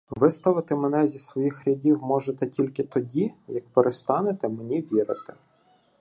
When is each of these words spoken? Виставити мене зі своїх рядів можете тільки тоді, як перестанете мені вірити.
Виставити 0.09 0.75
мене 0.75 1.07
зі 1.07 1.19
своїх 1.19 1.65
рядів 1.65 2.03
можете 2.03 2.47
тільки 2.47 2.83
тоді, 2.83 3.33
як 3.47 3.67
перестанете 3.69 4.49
мені 4.49 4.81
вірити. 4.81 5.33